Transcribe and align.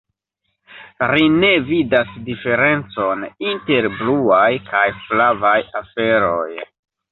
Ri 1.11 1.27
ne 1.33 1.51
vidas 1.67 2.15
diferencon 2.29 3.27
inter 3.51 3.89
bluaj 4.01 4.49
kaj 4.73 4.85
flavaj 5.05 5.55
aferoj. 5.85 6.51